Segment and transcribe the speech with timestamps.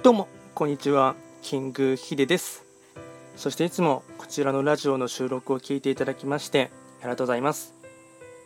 [0.00, 1.16] どうもこんにちは。
[1.42, 2.64] キングヒデです。
[3.34, 6.70] そしていつもこちらのラジオの収録を聞いていただきまして
[7.00, 7.74] ありがとうございます。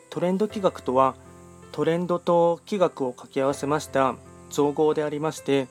[0.08, 1.14] トレンド企画とは
[1.70, 4.16] トレンドと企画を掛け合わせました
[4.48, 5.68] 造語でありまして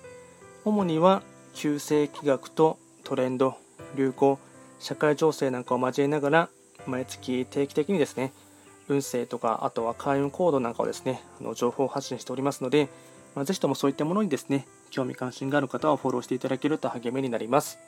[0.66, 1.24] 主には
[1.54, 3.56] 旧世企画とトレンド
[3.96, 4.38] 流行
[4.78, 6.50] 社会情勢なんかを交えながら
[6.86, 8.34] 毎月定期的にですね
[8.88, 12.88] 運勢とかあとは開運コードなんかをですねあの情報発信しておりますので、
[13.34, 17.80] まあ、ぜひともそういったものにですね興味関心がある方はフォローしていただけると励みになります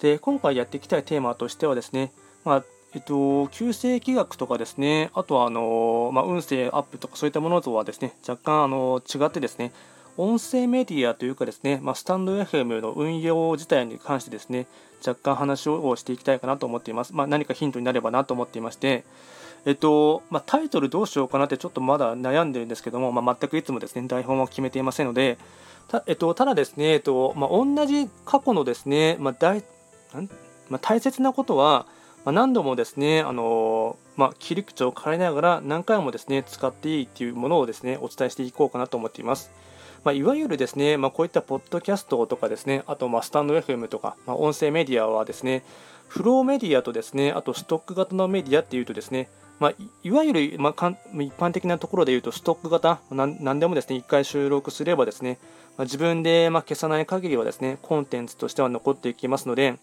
[0.00, 2.12] で今回やっていきたいテーマとしてはですね、
[2.44, 9.72] まあえっと、旧世紀学とかですね、あとはあの、まあ、運勢アップとかそういったものとはですね、若干あの違ってですね、
[10.18, 14.66] 音声メディアというかですね、まあ、スタンド FM の運用自体に関してですね、
[15.06, 17.14] 若干話をしていきたいかなと思っています。
[17.14, 19.04] まあ、何かヒントになればなと思っていまして、
[19.64, 25.38] えっとまあ、タイトルどうしようかなってちょっとまだ悩んでるんですけども、ま、全くいつもですね台本は決めていませんので、
[25.88, 29.62] た,、えっと、ただですね、えっとまあ、同じ過去のですね、まあ大
[30.68, 31.86] まあ、大切なことは、
[32.24, 39.50] まあ、何度もですね、あのまあ、切り口を変えながら何回もですね使っていいっていうものをですねお伝えしていこうかなと思っています。
[40.04, 45.62] まあ、いわゆるですね、まあ、こういったポッドキャストとかですね、あとまあスタンド FM とか、まあ、音声メディアはですね、
[46.08, 49.28] フローメディアとですね、あとストック型のメディアっていうとですね、
[49.62, 55.38] まあ、いわゆる、まあ、一般的なところで言うと、ストック型、何でもですね、1回収録すればですね、
[55.78, 59.78] まあ、自分でま消さない限りはですね、コンテンツとしては残っていきますので、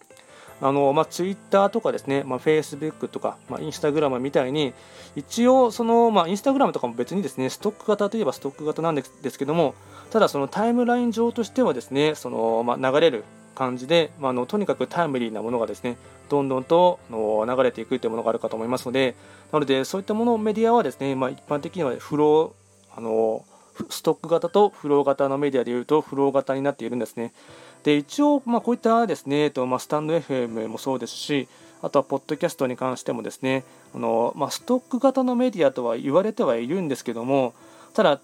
[0.60, 4.74] あのまあ、ツイッターとかですね、まあ、フェイスブックとか、まあ、インスタグラムみたいに、
[5.16, 9.74] 一応その、まあ、インスタグラムとかも別にですね、ストック型といえばストック型なんですけども、
[10.10, 13.24] ただそのタイムライン上としてはですね、その、まあ、流れる
[13.60, 15.98] 感じで、まあ、のとにかくタイムリーなものがですね、
[16.30, 19.14] どんどんとの流れていくというものがあるかと思いますので、
[19.52, 23.44] なのでそういったものメディアはですね、まあ、一般的にはフロー、あの
[23.90, 27.34] ストック型とフロー型のメディアでいうとフロー型になっているんですね。
[27.82, 31.46] で一応、まあ、こういったですね、とまあ、スタンド FM もそうですし、
[31.82, 33.64] あとはポッドキャストに関してもですね、
[33.94, 37.52] あのまあ、ストック型のメディアとは言われてはいるんですけども、
[37.92, 38.20] ただ、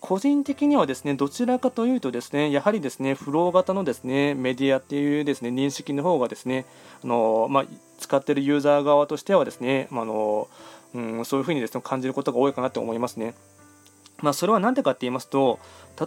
[0.00, 6.66] 個人的にはですねどちらかというとですねやはりですねフロー型のですねメディアっていうですね認識の方がですね
[7.02, 7.64] あの、まあ、
[7.98, 10.48] 使っているユーザー側としてはですね、まあの
[10.94, 13.34] うん、そういうふうにですね感じることが多いかなと思いますね。
[14.20, 15.60] まあ、それは何でかって言いますと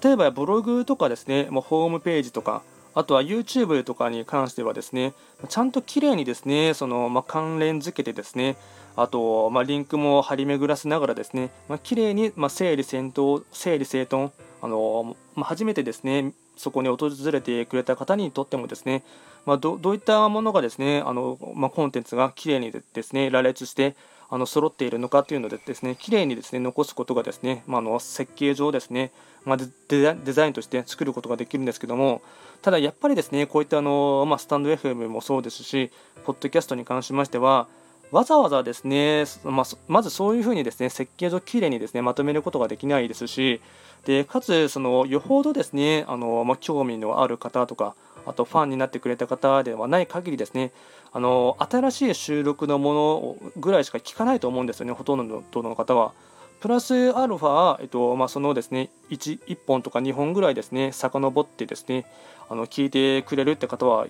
[0.03, 2.61] 例えばブログとかですねまあホームページとか
[2.93, 5.13] あとは YouTube とかに関してはですね
[5.47, 8.57] ちゃんときれいにですねその、まあ、関連付けてですね
[8.95, 14.31] あと、まあ、リンクも張り巡らせながらですね、まあ、綺麗に、まあ、整理整頓、整理整頓、
[14.61, 19.03] あのまあ、初めてですね、そこに訪れてくれた方にとってもですね、
[19.45, 23.95] まあ、どどういったものがですね、あのまあ、コンテンツが綺麗にですね、羅列して、
[24.31, 29.11] あの揃っているのかというのでですね、綺麗にですね、残すことがですね、まあ、の設計上ですね、
[29.43, 32.21] まあ、デザインとして作ることができるんですけども、
[32.61, 35.91] ただやっぱりですね、こういったあの、まあ、スタンド FM もそうですし、
[36.23, 37.67] ポッドキャストに関しましては、
[38.11, 43.59] わざわざですね、まあ、まずそういうふうにですね設計上きれいにですねまとめることができないですし、
[44.05, 50.71] でかつ、そのよほどですねあの、まあ、興味のある方とか、あとファンになってくれた方ではない限りですね
[51.13, 56.13] あの新しい収録のものぐらいしか聞かないと思うんですよね、ほとんどの方は。
[56.61, 62.05] プラスアルファ、えっとまあ、そのですね 1, 1本とか2本ぐらいですね遡ってですね
[62.49, 64.05] あの聞いてくれるって方は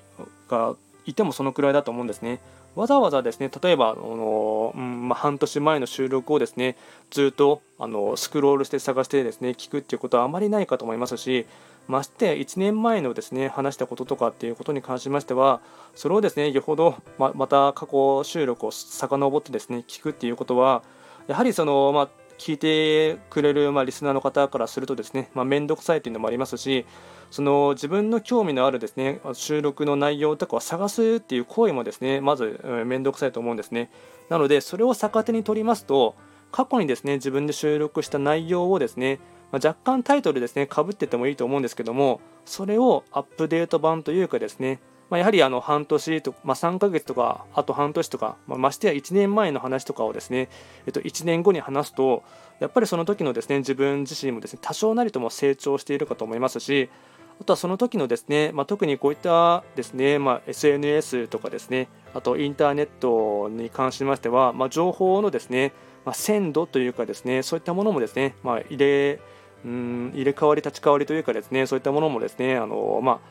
[0.50, 0.75] が
[1.06, 2.40] いてもそのくらいだと思うんですね。
[2.75, 6.78] わざわざですね例えばあの、うんまあ、半年前の収録をですね
[7.09, 11.45] ずっとあのスクロールして探してですね聞くっていうことはあまりないかと思いますし
[11.87, 15.61] まして1年前のですね話したこととかっていうことに関しましては
[15.95, 20.83] それをですねよほどままた過去収録を遡ってですね聞くっていうことは
[21.27, 26.85] やはりその、まあ、聞いてくれる、まあ、リスナーの方からするとですね、まあ、めんどくさいというのもありますし、
[27.29, 33.89] その自分の興味のあるですね収録の内容とかを探すっていう行為もですねまず、うん、めんどくさいと思うんですね。
[34.29, 36.15] なので、それを逆手に取りますと、
[36.51, 39.19] 過去にですね自分で収録した内容をですね、
[39.51, 50.49] まあ、若干タイトルですねかぶっててもいいと思うんですけども、それをアップデート版というかですね、まあ、やはりあの半年とか、まあ、3ヶ月とか、あと半年とか、まあ、ましてや1年前の話とかをですね、
[50.85, 52.23] えっと、1年後に話すと、
[52.59, 56.89] やっぱりその時のですね自分自身もですね多少なりとも成長しているかと思いますし、
[57.41, 65.73] あとはその時のですね、まあ、特にこういったですね、まあ、SNS とかですね、あとインターネットに関しましては、まあ、情報のですね、
[66.05, 69.19] ま鮮度というかですね、そういったものもですね、ま入れ
[69.66, 73.22] うん入れ替わり立ち替わりというかですね、そういったものもですね、あのま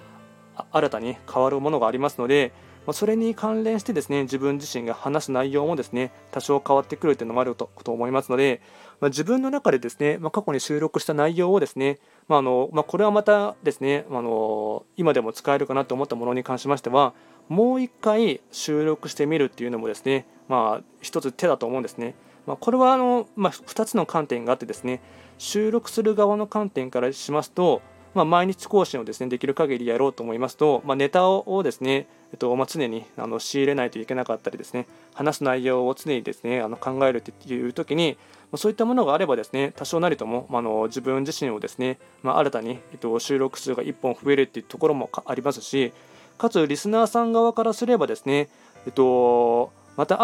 [0.56, 2.52] あ新たに変わるものがありますので、
[2.86, 8.62] まそれに関連してですね自分自身が話す内容もですね多少変わってくるというのもあると思いますので、
[9.00, 11.98] まあ、自分の中でですね、ま、過去に収録した内容をですね、
[12.28, 17.14] まあのまこれはまたですね、あの今でも使えるかなと思ったものに関しましては
[17.48, 22.14] もう1回収録してみるっていうのもですね、まあ、一つ手だと思うんですね。
[22.46, 25.00] まこれはあの、ま2つの観点があってですね
[25.40, 27.80] 収録する側の観点からしますと、
[28.14, 38.18] ま毎日更新をですねできる限りやろうと思いますと、まネタをですねえっとまあ、常にあの仕入れないといけなかったりですね話す内容を常にですねあの考えるという時に、
[38.52, 45.92] ま、そういったものがあればですね多少なりとも、まあ、の自分自身をですね、ま、新たに、えっと、収録数が1本増えるっていうところもありますし
[46.38, 48.48] かつリスナーさん側からすればですね、
[48.86, 50.22] えっと、また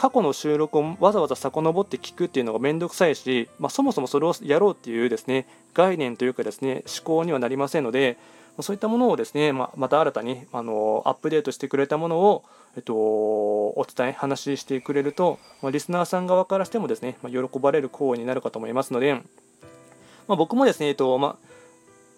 [0.00, 8.16] 過去の収録をわざわざ遡って聞くっていうのがめんどくさいし、まあ、そもそもそれをやろうっていうですね概念というかですね思考にはなりませんので、
[8.60, 12.44] そういったものをですね、ままた新たにあのアップデートしてくれたものを、
[12.76, 19.20] えっと、お伝え、話してくれると、まリスナーさん側からしてもですね、ま喜ばれる行為になるかと思いますので、
[20.28, 21.36] ま、僕もですね、えっとま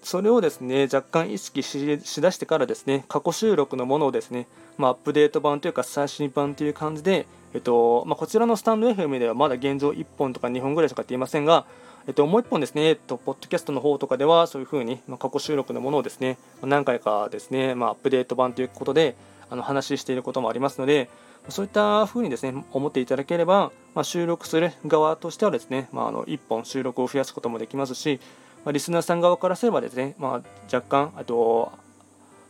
[0.03, 4.47] それをですね若干意識しだしてからですね過去収録のものをですね、
[4.77, 11.65] まあ、アップデート版というか最新版という感じで、えっとまあ、こちらのスタンド FM ではまだ現状1本とか2本ぐらいしかやっていませんが、
[12.07, 19.15] えっと、もう1本ですね、えっと、ポッドキャストの方とかでは、そういうふうに、まあ、過去収録のものをですね、何回かですね、ま、アップデート版ということで、
[19.51, 21.09] あの話していることもありますので、
[21.49, 28.21] そういったふうにですね、思っていただければ、ま、収録する側としてはですね、ま、あの1本収録を増やすこともできますし、
[28.65, 31.73] まあ、リスナーさん側からすればですね、まあ、若干、あと、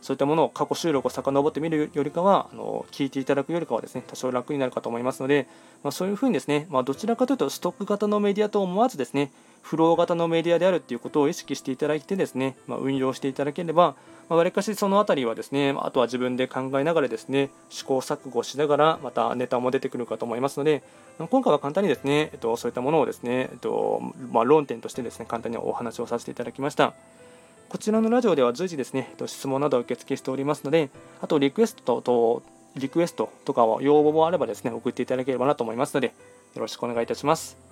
[0.02, 5.46] そういったものを過去収録を遡ってみるよりかはあの聞いていただくよりかはですね多少楽になるかと思いますので、
[5.84, 9.30] まあ、そういうふうにですね、まあ、どちらかというとストック型のメディアと思わずですね
[9.62, 13.94] フロー型のメディアであるということを意識していただいてですね、まあ、運用していただければ
[14.28, 20.82] わり、かしそのあたりはですねあとは自分で考えながらですね試行錯誤しながらまたネタも出てくるかと思いますので
[21.18, 24.00] 今回は簡単にですね、えっと、そういったものをですね、えっと
[24.30, 26.94] まあ、論点としてですね簡単にお話をさせていただきました。
[27.72, 30.90] こちらのラジオでは随時ですね、質問などを受付しておりますので、
[31.22, 32.42] あとリクエストと、
[32.76, 36.08] リクエストとかを要望もあればですね、送っていただければなと思いますので、
[36.54, 37.71] よろしくお願いいたします。